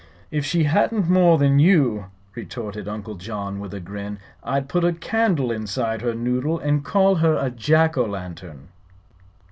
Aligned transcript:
"If 0.31 0.45
she 0.47 0.63
hadn't 0.63 1.11
more 1.11 1.37
than 1.37 1.59
you," 1.59 2.05
retorted 2.33 2.87
Uncle 2.87 3.13
John, 3.13 3.59
with 3.59 3.71
a 3.71 3.79
grin, 3.79 4.17
"I'd 4.43 4.67
put 4.67 4.83
a 4.83 4.93
candle 4.93 5.51
inside 5.51 6.01
her 6.01 6.15
noodle 6.15 6.57
and 6.57 6.83
call 6.83 7.17
her 7.17 7.35
a 7.37 7.51
Jack 7.51 7.97
Lantern." 7.97 8.69